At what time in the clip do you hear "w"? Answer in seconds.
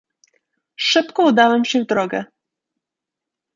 1.83-1.87